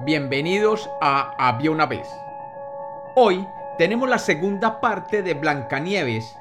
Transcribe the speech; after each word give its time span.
Bienvenidos 0.00 0.88
a 1.00 1.34
Había 1.38 1.72
una 1.72 1.84
vez. 1.84 2.08
Hoy 3.16 3.44
tenemos 3.78 4.08
la 4.08 4.20
segunda 4.20 4.80
parte 4.80 5.24
de 5.24 5.34
Blancanieves, 5.34 6.36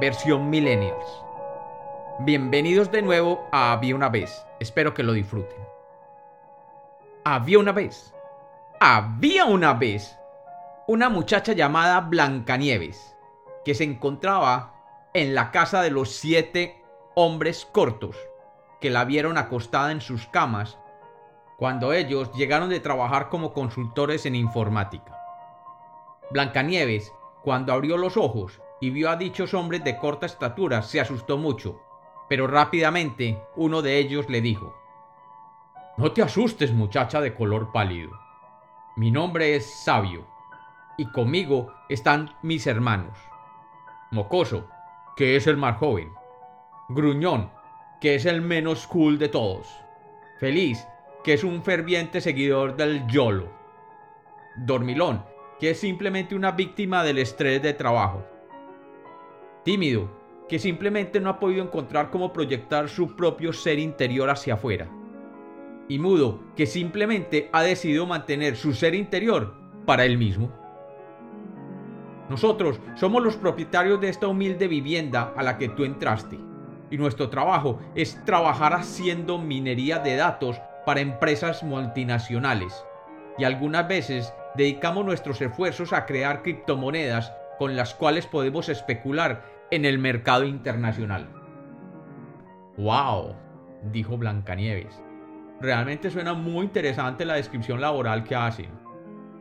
versión 0.00 0.48
Millennials. 0.48 1.04
Bienvenidos 2.20 2.90
de 2.90 3.02
nuevo 3.02 3.46
a 3.52 3.72
Había 3.72 3.94
una 3.94 4.08
vez. 4.08 4.46
Espero 4.60 4.94
que 4.94 5.02
lo 5.02 5.12
disfruten. 5.12 5.58
Había 7.22 7.58
una 7.58 7.72
vez. 7.72 8.14
Había 8.80 9.44
una 9.44 9.74
vez 9.74 10.18
una 10.86 11.10
muchacha 11.10 11.52
llamada 11.52 12.00
Blancanieves 12.00 13.14
que 13.66 13.74
se 13.74 13.84
encontraba 13.84 14.72
en 15.12 15.34
la 15.34 15.50
casa 15.50 15.82
de 15.82 15.90
los 15.90 16.12
siete 16.12 16.82
hombres 17.14 17.68
cortos 17.70 18.16
que 18.80 18.88
la 18.88 19.04
vieron 19.04 19.36
acostada 19.36 19.92
en 19.92 20.00
sus 20.00 20.26
camas 20.28 20.78
cuando 21.56 21.92
ellos 21.92 22.30
llegaron 22.32 22.68
de 22.68 22.80
trabajar 22.80 23.28
como 23.28 23.52
consultores 23.52 24.26
en 24.26 24.34
informática. 24.34 25.18
Blancanieves, 26.30 27.12
cuando 27.42 27.72
abrió 27.72 27.96
los 27.96 28.16
ojos 28.16 28.60
y 28.80 28.90
vio 28.90 29.10
a 29.10 29.16
dichos 29.16 29.54
hombres 29.54 29.82
de 29.82 29.96
corta 29.96 30.26
estatura, 30.26 30.82
se 30.82 31.00
asustó 31.00 31.38
mucho, 31.38 31.80
pero 32.28 32.46
rápidamente 32.46 33.42
uno 33.54 33.80
de 33.80 33.98
ellos 33.98 34.28
le 34.28 34.40
dijo, 34.40 34.76
No 35.96 36.12
te 36.12 36.22
asustes 36.22 36.72
muchacha 36.72 37.20
de 37.20 37.34
color 37.34 37.72
pálido. 37.72 38.10
Mi 38.96 39.10
nombre 39.10 39.56
es 39.56 39.82
Sabio, 39.84 40.26
y 40.98 41.10
conmigo 41.10 41.72
están 41.88 42.34
mis 42.42 42.66
hermanos. 42.66 43.16
Mocoso, 44.10 44.68
que 45.16 45.36
es 45.36 45.46
el 45.46 45.56
más 45.56 45.78
joven. 45.78 46.12
Gruñón, 46.88 47.50
que 48.00 48.14
es 48.14 48.26
el 48.26 48.42
menos 48.42 48.86
cool 48.86 49.18
de 49.18 49.28
todos. 49.28 49.68
Feliz, 50.38 50.86
que 51.26 51.32
es 51.32 51.42
un 51.42 51.64
ferviente 51.64 52.20
seguidor 52.20 52.76
del 52.76 53.04
YOLO. 53.08 53.48
Dormilón, 54.58 55.24
que 55.58 55.70
es 55.70 55.80
simplemente 55.80 56.36
una 56.36 56.52
víctima 56.52 57.02
del 57.02 57.18
estrés 57.18 57.60
de 57.60 57.72
trabajo. 57.72 58.24
Tímido, 59.64 60.08
que 60.48 60.60
simplemente 60.60 61.18
no 61.18 61.28
ha 61.28 61.40
podido 61.40 61.64
encontrar 61.64 62.12
cómo 62.12 62.32
proyectar 62.32 62.88
su 62.88 63.16
propio 63.16 63.52
ser 63.52 63.80
interior 63.80 64.30
hacia 64.30 64.54
afuera. 64.54 64.88
Y 65.88 65.98
mudo, 65.98 66.38
que 66.54 66.64
simplemente 66.64 67.50
ha 67.52 67.64
decidido 67.64 68.06
mantener 68.06 68.54
su 68.54 68.72
ser 68.72 68.94
interior 68.94 69.52
para 69.84 70.04
él 70.04 70.18
mismo. 70.18 70.52
Nosotros 72.30 72.78
somos 72.94 73.20
los 73.20 73.36
propietarios 73.36 74.00
de 74.00 74.10
esta 74.10 74.28
humilde 74.28 74.68
vivienda 74.68 75.34
a 75.36 75.42
la 75.42 75.58
que 75.58 75.70
tú 75.70 75.82
entraste. 75.82 76.38
Y 76.88 76.96
nuestro 76.96 77.30
trabajo 77.30 77.80
es 77.96 78.24
trabajar 78.24 78.74
haciendo 78.74 79.38
minería 79.38 79.98
de 79.98 80.14
datos 80.14 80.60
para 80.86 81.00
empresas 81.00 81.62
multinacionales 81.62 82.86
y 83.38 83.44
algunas 83.44 83.86
veces 83.86 84.32
dedicamos 84.54 85.04
nuestros 85.04 85.40
esfuerzos 85.42 85.92
a 85.92 86.06
crear 86.06 86.42
criptomonedas 86.42 87.32
con 87.58 87.76
las 87.76 87.94
cuales 87.94 88.26
podemos 88.26 88.68
especular 88.68 89.44
en 89.70 89.84
el 89.84 89.98
mercado 89.98 90.44
internacional. 90.44 91.28
¡Wow! 92.78 93.34
dijo 93.92 94.16
Blancanieves. 94.16 95.02
Realmente 95.60 96.10
suena 96.10 96.34
muy 96.34 96.66
interesante 96.66 97.24
la 97.24 97.34
descripción 97.34 97.80
laboral 97.80 98.24
que 98.24 98.36
hacen. 98.36 98.70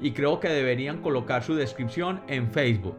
Y 0.02 0.12
creo 0.12 0.40
que 0.40 0.50
deberían 0.50 1.02
colocar 1.02 1.44
su 1.44 1.56
descripción 1.56 2.22
en 2.28 2.50
Facebook. 2.52 2.98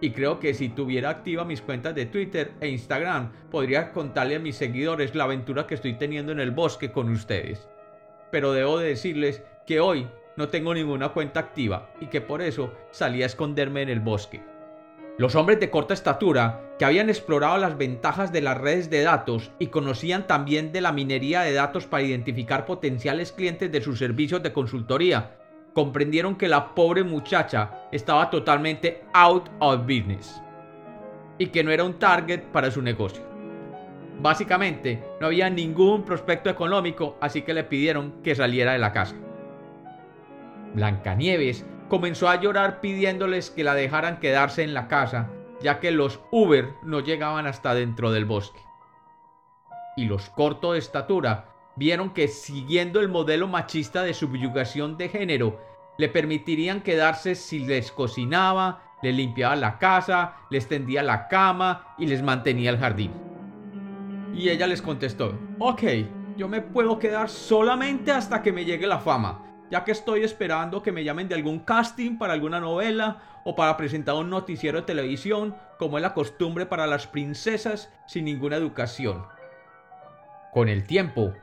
Y 0.00 0.10
creo 0.10 0.38
que 0.38 0.54
si 0.54 0.68
tuviera 0.68 1.10
activa 1.10 1.44
mis 1.44 1.60
cuentas 1.60 1.94
de 1.94 2.06
Twitter 2.06 2.52
e 2.60 2.68
Instagram, 2.68 3.32
podría 3.50 3.92
contarle 3.92 4.36
a 4.36 4.40
mis 4.40 4.56
seguidores 4.56 5.14
la 5.14 5.24
aventura 5.24 5.66
que 5.66 5.74
estoy 5.74 5.94
teniendo 5.94 6.30
en 6.32 6.40
el 6.40 6.52
bosque 6.52 6.92
con 6.92 7.10
ustedes. 7.10 7.68
Pero 8.30 8.52
debo 8.52 8.78
de 8.78 8.88
decirles 8.88 9.42
que 9.66 9.80
hoy 9.80 10.06
no 10.36 10.48
tengo 10.48 10.72
ninguna 10.72 11.08
cuenta 11.08 11.40
activa 11.40 11.90
y 12.00 12.06
que 12.06 12.20
por 12.20 12.42
eso 12.42 12.72
salí 12.92 13.22
a 13.22 13.26
esconderme 13.26 13.82
en 13.82 13.88
el 13.88 14.00
bosque. 14.00 14.40
Los 15.18 15.34
hombres 15.34 15.58
de 15.58 15.68
corta 15.68 15.94
estatura, 15.94 16.62
que 16.78 16.84
habían 16.84 17.08
explorado 17.08 17.58
las 17.58 17.76
ventajas 17.76 18.32
de 18.32 18.40
las 18.40 18.56
redes 18.56 18.88
de 18.88 19.02
datos 19.02 19.50
y 19.58 19.66
conocían 19.66 20.28
también 20.28 20.70
de 20.70 20.80
la 20.80 20.92
minería 20.92 21.40
de 21.40 21.54
datos 21.54 21.86
para 21.86 22.04
identificar 22.04 22.66
potenciales 22.66 23.32
clientes 23.32 23.72
de 23.72 23.80
sus 23.80 23.98
servicios 23.98 24.44
de 24.44 24.52
consultoría, 24.52 25.36
comprendieron 25.74 26.36
que 26.36 26.48
la 26.48 26.74
pobre 26.74 27.04
muchacha 27.04 27.88
estaba 27.92 28.30
totalmente 28.30 29.04
out 29.12 29.48
of 29.60 29.82
business 29.82 30.42
y 31.38 31.46
que 31.46 31.62
no 31.62 31.70
era 31.70 31.84
un 31.84 31.98
target 31.98 32.42
para 32.52 32.70
su 32.70 32.82
negocio. 32.82 33.22
Básicamente, 34.20 35.04
no 35.20 35.28
había 35.28 35.48
ningún 35.48 36.02
prospecto 36.02 36.50
económico, 36.50 37.16
así 37.20 37.42
que 37.42 37.54
le 37.54 37.62
pidieron 37.62 38.20
que 38.22 38.34
saliera 38.34 38.72
de 38.72 38.78
la 38.80 38.92
casa. 38.92 39.14
Blancanieves 40.74 41.64
comenzó 41.88 42.28
a 42.28 42.40
llorar 42.40 42.80
pidiéndoles 42.80 43.50
que 43.50 43.64
la 43.64 43.74
dejaran 43.74 44.18
quedarse 44.18 44.64
en 44.64 44.74
la 44.74 44.88
casa, 44.88 45.30
ya 45.60 45.78
que 45.78 45.92
los 45.92 46.20
Uber 46.32 46.70
no 46.82 47.00
llegaban 47.00 47.46
hasta 47.46 47.74
dentro 47.74 48.10
del 48.10 48.24
bosque. 48.24 48.60
Y 49.96 50.06
los 50.06 50.28
cortos 50.30 50.72
de 50.72 50.78
estatura 50.80 51.46
vieron 51.78 52.10
que 52.10 52.28
siguiendo 52.28 53.00
el 53.00 53.08
modelo 53.08 53.46
machista 53.46 54.02
de 54.02 54.12
subyugación 54.12 54.98
de 54.98 55.08
género, 55.08 55.60
le 55.96 56.08
permitirían 56.08 56.82
quedarse 56.82 57.34
si 57.34 57.60
les 57.60 57.92
cocinaba, 57.92 58.82
le 59.00 59.12
limpiaba 59.12 59.56
la 59.56 59.78
casa, 59.78 60.34
les 60.50 60.68
tendía 60.68 61.02
la 61.02 61.28
cama 61.28 61.94
y 61.98 62.06
les 62.06 62.22
mantenía 62.22 62.70
el 62.70 62.78
jardín. 62.78 63.12
Y 64.34 64.48
ella 64.48 64.66
les 64.66 64.82
contestó, 64.82 65.38
ok, 65.58 65.82
yo 66.36 66.48
me 66.48 66.60
puedo 66.60 66.98
quedar 66.98 67.28
solamente 67.28 68.12
hasta 68.12 68.42
que 68.42 68.52
me 68.52 68.64
llegue 68.64 68.86
la 68.86 68.98
fama, 68.98 69.44
ya 69.70 69.84
que 69.84 69.92
estoy 69.92 70.22
esperando 70.24 70.82
que 70.82 70.92
me 70.92 71.04
llamen 71.04 71.28
de 71.28 71.34
algún 71.34 71.60
casting 71.60 72.18
para 72.18 72.32
alguna 72.32 72.60
novela 72.60 73.22
o 73.44 73.54
para 73.54 73.76
presentar 73.76 74.16
un 74.16 74.30
noticiero 74.30 74.80
de 74.80 74.86
televisión, 74.86 75.56
como 75.78 75.98
es 75.98 76.02
la 76.02 76.14
costumbre 76.14 76.66
para 76.66 76.86
las 76.86 77.06
princesas 77.06 77.92
sin 78.06 78.24
ninguna 78.24 78.56
educación. 78.56 79.24
Con 80.52 80.68
el 80.68 80.86
tiempo, 80.86 81.34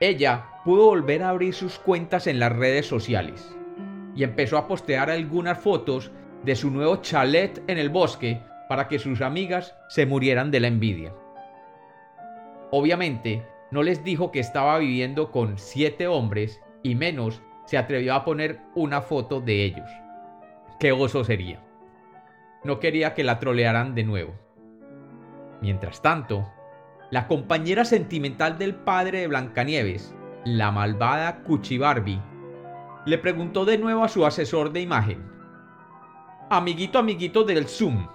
ella 0.00 0.46
pudo 0.64 0.86
volver 0.86 1.22
a 1.22 1.30
abrir 1.30 1.54
sus 1.54 1.78
cuentas 1.78 2.26
en 2.26 2.38
las 2.38 2.52
redes 2.52 2.86
sociales 2.86 3.56
y 4.14 4.24
empezó 4.24 4.58
a 4.58 4.66
postear 4.66 5.10
algunas 5.10 5.58
fotos 5.58 6.10
de 6.42 6.56
su 6.56 6.70
nuevo 6.70 6.96
chalet 6.96 7.62
en 7.66 7.78
el 7.78 7.90
bosque 7.90 8.40
para 8.68 8.88
que 8.88 8.98
sus 8.98 9.20
amigas 9.20 9.74
se 9.88 10.06
murieran 10.06 10.50
de 10.50 10.60
la 10.60 10.68
envidia. 10.68 11.12
Obviamente, 12.70 13.46
no 13.70 13.82
les 13.82 14.04
dijo 14.04 14.30
que 14.30 14.40
estaba 14.40 14.78
viviendo 14.78 15.30
con 15.30 15.58
siete 15.58 16.06
hombres 16.06 16.60
y 16.82 16.94
menos 16.94 17.42
se 17.66 17.78
atrevió 17.78 18.14
a 18.14 18.24
poner 18.24 18.60
una 18.74 19.02
foto 19.02 19.40
de 19.40 19.64
ellos. 19.64 19.90
¡Qué 20.78 20.92
oso 20.92 21.24
sería! 21.24 21.60
No 22.64 22.80
quería 22.80 23.14
que 23.14 23.24
la 23.24 23.38
trolearan 23.38 23.94
de 23.94 24.04
nuevo. 24.04 24.34
Mientras 25.60 26.02
tanto, 26.02 26.46
la 27.10 27.28
compañera 27.28 27.84
sentimental 27.84 28.58
del 28.58 28.74
padre 28.74 29.20
de 29.20 29.28
Blancanieves, 29.28 30.14
la 30.44 30.72
malvada 30.72 31.42
Cuchibarbi, 31.44 32.20
le 33.04 33.18
preguntó 33.18 33.64
de 33.64 33.78
nuevo 33.78 34.02
a 34.02 34.08
su 34.08 34.26
asesor 34.26 34.72
de 34.72 34.80
imagen. 34.80 35.22
Amiguito, 36.50 36.98
amiguito 36.98 37.44
del 37.44 37.66
Zoom, 37.66 38.08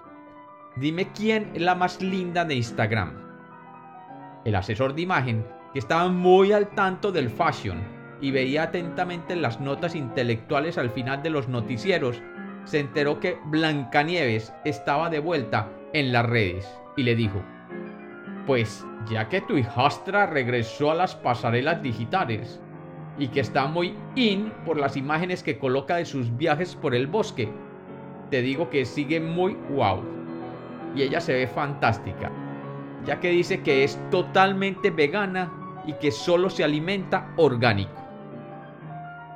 dime 0.75 1.09
quién 1.13 1.51
es 1.53 1.61
la 1.61 1.75
más 1.75 2.01
linda 2.01 2.43
de 2.43 2.55
Instagram. 2.55 3.13
El 4.43 4.55
asesor 4.55 4.93
de 4.93 5.03
imagen, 5.03 5.45
que 5.71 5.79
estaba 5.79 6.09
muy 6.09 6.51
al 6.51 6.67
tanto 6.71 7.13
del 7.13 7.29
fashion 7.29 7.81
y 8.19 8.31
veía 8.31 8.63
atentamente 8.63 9.37
las 9.37 9.61
notas 9.61 9.95
intelectuales 9.95 10.77
al 10.77 10.89
final 10.89 11.23
de 11.23 11.29
los 11.29 11.47
noticieros, 11.47 12.21
se 12.65 12.79
enteró 12.79 13.21
que 13.21 13.37
Blancanieves 13.45 14.53
estaba 14.65 15.09
de 15.09 15.19
vuelta 15.19 15.69
en 15.93 16.11
las 16.11 16.25
redes 16.25 16.69
y 16.97 17.03
le 17.03 17.15
dijo, 17.15 17.41
pues 18.45 18.85
ya 19.09 19.29
que 19.29 19.41
tu 19.41 19.57
hijastra 19.57 20.25
regresó 20.25 20.91
a 20.91 20.95
las 20.95 21.15
pasarelas 21.15 21.81
digitales 21.81 22.59
y 23.17 23.27
que 23.27 23.39
está 23.39 23.67
muy 23.67 23.95
in 24.15 24.51
por 24.65 24.77
las 24.77 24.97
imágenes 24.97 25.43
que 25.43 25.57
coloca 25.57 25.97
de 25.97 26.05
sus 26.05 26.35
viajes 26.37 26.75
por 26.75 26.95
el 26.95 27.07
bosque, 27.07 27.51
te 28.29 28.41
digo 28.41 28.69
que 28.69 28.85
sigue 28.85 29.19
muy 29.19 29.55
wow. 29.75 30.03
Y 30.95 31.03
ella 31.03 31.21
se 31.21 31.33
ve 31.33 31.47
fantástica, 31.47 32.31
ya 33.05 33.19
que 33.19 33.29
dice 33.29 33.61
que 33.61 33.83
es 33.83 33.99
totalmente 34.09 34.89
vegana 34.89 35.51
y 35.85 35.93
que 35.93 36.11
solo 36.11 36.49
se 36.49 36.63
alimenta 36.63 37.31
orgánico. 37.37 38.01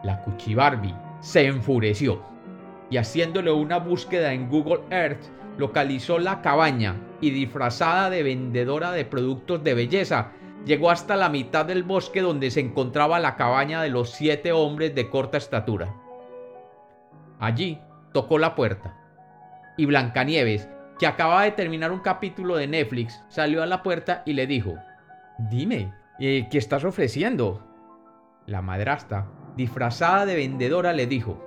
La 0.04 0.22
Cuchibarbi 0.22 0.94
se 1.20 1.48
enfureció 1.48 2.35
y 2.90 2.98
haciéndole 2.98 3.52
una 3.52 3.80
búsqueda 3.80 4.34
en 4.34 4.50
Google 4.50 4.82
Earth 4.90 5.26
localizó 5.58 6.20
la 6.20 6.42
cabaña 6.42 6.96
y 7.22 7.32
disfrazada 7.32 8.10
de 8.10 8.24
vendedora 8.24 8.92
de 8.92 9.06
productos 9.06 9.64
de 9.64 9.74
belleza, 9.74 10.32
llegó 10.66 10.92
hasta 10.92 11.16
la 11.16 11.30
mitad 11.30 11.66
del 11.66 11.84
bosque 11.84 12.22
donde 12.22 12.52
se 12.52 12.60
encontraba 12.60 13.20
la 13.20 13.36
cabaña 13.36 13.82
de 13.82 13.90
los 13.90 14.12
siete 14.12 14.52
hombres 14.52 14.94
de 14.94 15.10
corta 15.10 15.38
estatura. 15.38 15.94
Allí 17.40 17.80
tocó 18.14 18.38
la 18.38 18.56
puerta 18.56 18.98
y 19.78 19.86
Blancanieves, 19.86 20.70
que 21.00 21.08
acababa 21.08 21.44
de 21.44 21.52
terminar 21.52 21.92
un 21.92 22.00
capítulo 22.00 22.56
de 22.56 22.68
Netflix, 22.68 23.22
salió 23.30 23.62
a 23.62 23.66
la 23.66 23.84
puerta 23.84 24.24
y 24.26 24.34
le 24.34 24.48
dijo, 24.48 24.76
Dime, 25.38 25.94
¿qué 26.18 26.48
estás 26.52 26.86
ofreciendo? 26.86 27.62
La 28.46 28.62
madrastra 28.62 29.28
disfrazada 29.56 30.26
de 30.26 30.36
vendedora, 30.36 30.94
le 30.94 31.08
dijo, 31.08 31.42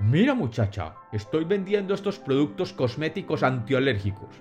Mira 0.00 0.32
muchacha, 0.32 0.94
estoy 1.12 1.44
vendiendo 1.44 1.92
estos 1.92 2.18
productos 2.18 2.72
cosméticos 2.72 3.42
antialérgicos, 3.42 4.34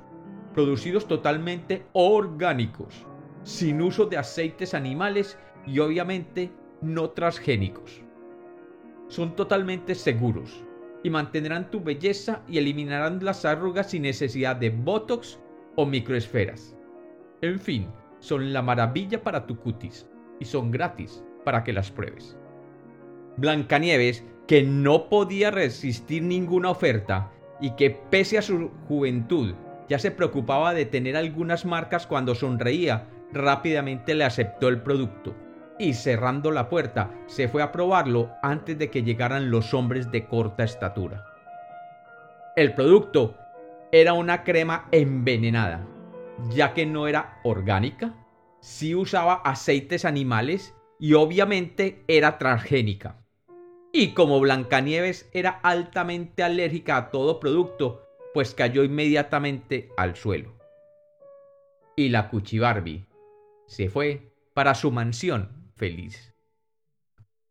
producidos 0.53 1.05
totalmente 1.05 1.85
orgánicos, 1.91 3.05
sin 3.43 3.81
uso 3.81 4.05
de 4.05 4.17
aceites 4.17 4.73
animales 4.73 5.37
y 5.67 5.79
obviamente 5.79 6.49
no 6.81 7.09
transgénicos. 7.09 8.01
Son 9.09 9.35
totalmente 9.35 9.95
seguros 9.95 10.63
y 11.03 11.09
mantendrán 11.09 11.69
tu 11.69 11.81
belleza 11.81 12.41
y 12.47 12.57
eliminarán 12.57 13.21
las 13.21 13.43
arrugas 13.43 13.89
sin 13.89 14.03
necesidad 14.03 14.55
de 14.55 14.69
botox 14.69 15.41
o 15.75 15.85
microesferas. 15.85 16.73
En 17.41 17.59
fin, 17.59 17.89
son 18.19 18.53
la 18.53 18.61
maravilla 18.61 19.21
para 19.21 19.45
tu 19.45 19.57
cutis 19.57 20.07
y 20.39 20.45
son 20.45 20.71
gratis 20.71 21.21
para 21.43 21.65
que 21.65 21.73
las 21.73 21.91
pruebes. 21.91 22.37
Blancanieves, 23.39 24.23
que 24.47 24.63
no 24.63 25.09
podía 25.09 25.51
resistir 25.51 26.23
ninguna 26.23 26.71
oferta 26.71 27.31
y 27.61 27.71
que 27.71 27.91
pese 27.91 28.37
a 28.37 28.41
su 28.41 28.69
juventud 28.87 29.53
ya 29.87 29.99
se 29.99 30.11
preocupaba 30.11 30.73
de 30.73 30.85
tener 30.85 31.17
algunas 31.17 31.65
marcas 31.65 32.05
cuando 32.05 32.35
sonreía, 32.35 33.07
rápidamente 33.31 34.13
le 34.13 34.23
aceptó 34.23 34.67
el 34.67 34.81
producto 34.81 35.35
y 35.79 35.93
cerrando 35.93 36.51
la 36.51 36.69
puerta 36.69 37.09
se 37.25 37.47
fue 37.47 37.63
a 37.63 37.71
probarlo 37.71 38.31
antes 38.43 38.77
de 38.77 38.91
que 38.91 39.01
llegaran 39.01 39.49
los 39.49 39.73
hombres 39.73 40.11
de 40.11 40.27
corta 40.27 40.63
estatura. 40.63 41.23
El 42.55 42.73
producto 42.75 43.37
era 43.91 44.13
una 44.13 44.43
crema 44.43 44.87
envenenada, 44.91 45.87
ya 46.49 46.73
que 46.73 46.85
no 46.85 47.07
era 47.07 47.39
orgánica, 47.43 48.13
sí 48.59 48.93
usaba 48.93 49.35
aceites 49.45 50.05
animales 50.05 50.75
y 50.99 51.13
obviamente 51.13 52.03
era 52.07 52.37
transgénica. 52.37 53.18
Y 53.91 54.13
como 54.13 54.39
Blancanieves 54.39 55.29
era 55.33 55.59
altamente 55.63 56.43
alérgica 56.43 56.97
a 56.97 57.09
todo 57.09 57.39
producto, 57.39 58.05
pues 58.33 58.53
cayó 58.53 58.83
inmediatamente 58.83 59.89
al 59.97 60.15
suelo. 60.15 60.53
Y 61.95 62.09
la 62.09 62.29
Cuchibarbi 62.29 63.07
se 63.65 63.89
fue 63.89 64.31
para 64.53 64.75
su 64.75 64.91
mansión 64.91 65.71
feliz. 65.75 66.35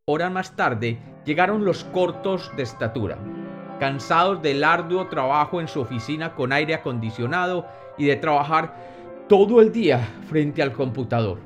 Horas 0.04 0.30
más 0.30 0.56
tarde 0.56 0.98
llegaron 1.24 1.64
los 1.64 1.84
cortos 1.84 2.50
de 2.56 2.62
estatura, 2.62 3.18
cansados 3.78 4.40
del 4.40 4.64
arduo 4.64 5.08
trabajo 5.08 5.60
en 5.60 5.68
su 5.68 5.80
oficina 5.80 6.34
con 6.34 6.52
aire 6.52 6.74
acondicionado 6.74 7.66
y 7.98 8.06
de 8.06 8.16
trabajar 8.16 9.26
todo 9.28 9.60
el 9.60 9.72
día 9.72 9.98
frente 10.28 10.62
al 10.62 10.72
computador. 10.72 11.40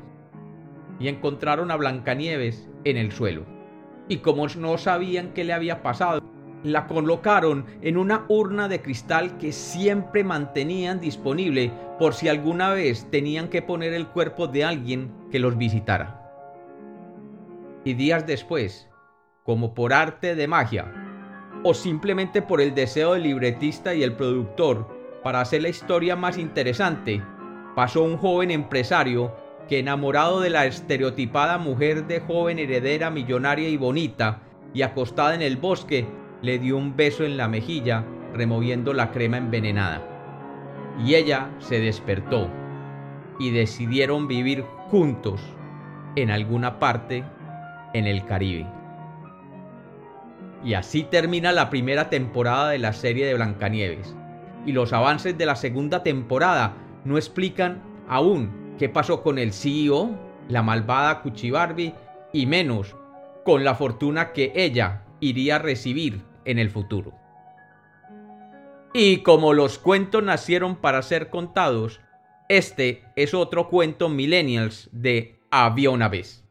Y 1.01 1.09
encontraron 1.09 1.71
a 1.71 1.77
Blancanieves 1.77 2.69
en 2.85 2.99
el 2.99 3.11
suelo. 3.11 3.52
Y 4.09 4.19
como 4.19 4.47
no 4.49 4.79
sabían 4.79 5.33
qué 5.33 5.45
le 5.45 5.53
había 5.53 5.83
pasado, 5.83 6.23
la 6.63 6.87
colocaron 6.87 7.67
en 7.81 7.97
una 7.97 8.25
urna 8.29 8.69
de 8.69 8.83
cristal 8.83 9.37
que 9.39 9.53
siempre 9.53 10.23
mantenían 10.25 11.01
disponible 11.01 11.73
por 11.99 12.15
si 12.15 12.29
alguna 12.29 12.71
vez 12.71 13.09
tenían 13.11 13.49
que 13.49 13.63
poner 13.63 13.93
el 13.93 14.07
cuerpo 14.09 14.47
de 14.47 14.65
alguien 14.65 15.13
que 15.31 15.39
los 15.39 15.57
visitara. 15.57 16.19
Y 17.85 17.95
días 17.95 18.27
después, 18.27 18.89
como 19.43 19.75
por 19.75 19.93
arte 19.93 20.37
de 20.37 20.47
magia, 20.47 20.93
o 21.65 21.75
simplemente 21.75 22.43
por 22.43 22.61
el 22.61 22.75
deseo 22.75 23.15
del 23.15 23.25
libretista 23.25 23.95
y 23.95 24.03
el 24.03 24.15
productor 24.15 24.87
para 25.23 25.41
hacer 25.41 25.63
la 25.63 25.69
historia 25.69 26.17
más 26.17 26.39
interesante, 26.39 27.23
pasó 27.75 28.03
un 28.03 28.17
joven 28.17 28.51
empresario 28.51 29.35
que 29.69 29.79
enamorado 29.79 30.41
de 30.41 30.51
la 30.51 30.67
estereotipada 30.67 31.59
mujer 31.59 32.07
de 32.07 32.21
joven 32.21 32.59
heredera 32.59 33.11
millonaria 33.11 33.69
y 33.69 33.77
bonita 33.77 34.41
y 34.75 34.83
acostada 34.83 35.35
en 35.35 35.43
el 35.43 35.57
bosque, 35.57 36.07
le 36.41 36.59
dio 36.59 36.77
un 36.77 36.97
beso 36.97 37.25
en 37.25 37.37
la 37.37 37.49
mejilla, 37.49 38.05
removiendo 38.35 38.93
la 38.93 39.11
crema 39.13 39.37
envenenada. 39.37 40.03
Y 41.05 41.15
ella 41.15 41.51
se 41.59 41.81
despertó 41.81 42.51
y 43.39 43.51
decidieron 43.51 44.29
vivir 44.29 44.63
juntos 44.91 45.41
en 46.17 46.31
alguna 46.31 46.79
parte 46.79 47.25
en 47.95 48.07
el 48.07 48.25
Caribe. 48.25 48.67
Y 50.65 50.75
así 50.75 51.03
termina 51.03 51.53
la 51.53 51.71
primera 51.71 52.09
temporada 52.09 52.71
de 52.71 52.79
la 52.79 52.93
serie 52.93 53.27
de 53.27 53.35
Blancanieves. 53.35 54.15
Y 54.65 54.73
los 54.73 54.93
avances 54.93 55.37
de 55.37 55.47
la 55.47 55.57
segunda 55.57 56.03
temporada 56.03 56.75
no 57.05 57.17
explican 57.17 57.83
aún 58.09 58.62
qué 58.83 58.89
pasó 58.89 59.23
con 59.23 59.39
el 59.39 59.53
CEO, 59.53 60.11
la 60.49 60.65
malvada 60.65 61.23
Cuchibarbi, 61.23 61.95
y 62.33 62.47
menos 62.47 62.97
con 63.45 63.63
la 63.63 63.77
fortuna 63.77 64.33
que 64.33 64.51
ella 64.57 65.05
iría 65.21 65.55
a 65.55 65.59
recibir 65.61 66.25
en 66.45 66.59
el 66.59 66.69
futuro. 66.69 67.13
Y 68.93 69.19
como 69.19 69.53
los 69.53 69.79
cuentos 69.79 70.25
nacieron 70.25 70.75
para 70.75 71.01
ser 71.03 71.31
contados, 71.31 72.01
este 72.49 73.05
es 73.15 73.35
otro 73.35 73.69
cuento 73.69 74.09
millennials 74.09 74.89
de 74.91 75.39
Había 75.53 75.91
una 75.91 76.09
vez. 76.09 76.42